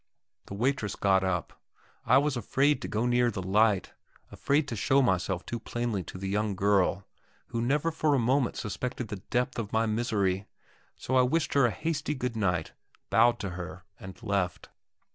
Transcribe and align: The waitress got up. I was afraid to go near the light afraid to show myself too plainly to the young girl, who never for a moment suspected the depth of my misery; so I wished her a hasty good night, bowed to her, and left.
The 0.47 0.55
waitress 0.55 0.95
got 0.95 1.23
up. 1.23 1.61
I 2.07 2.17
was 2.17 2.35
afraid 2.35 2.81
to 2.81 2.87
go 2.87 3.05
near 3.05 3.29
the 3.29 3.43
light 3.43 3.93
afraid 4.31 4.67
to 4.69 4.75
show 4.75 5.03
myself 5.03 5.45
too 5.45 5.59
plainly 5.59 6.01
to 6.05 6.17
the 6.17 6.27
young 6.27 6.55
girl, 6.55 7.05
who 7.49 7.61
never 7.61 7.91
for 7.91 8.15
a 8.15 8.17
moment 8.17 8.55
suspected 8.55 9.09
the 9.09 9.17
depth 9.29 9.59
of 9.59 9.71
my 9.71 9.85
misery; 9.85 10.47
so 10.97 11.15
I 11.17 11.21
wished 11.21 11.53
her 11.53 11.67
a 11.67 11.69
hasty 11.69 12.15
good 12.15 12.35
night, 12.35 12.71
bowed 13.11 13.37
to 13.41 13.51
her, 13.51 13.83
and 13.99 14.17
left. 14.23 14.69